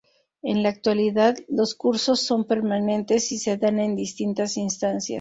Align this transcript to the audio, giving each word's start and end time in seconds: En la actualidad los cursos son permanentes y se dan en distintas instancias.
En 0.41 0.63
la 0.63 0.69
actualidad 0.69 1.37
los 1.47 1.75
cursos 1.75 2.21
son 2.21 2.45
permanentes 2.45 3.31
y 3.31 3.37
se 3.37 3.57
dan 3.57 3.77
en 3.79 3.95
distintas 3.95 4.57
instancias. 4.57 5.09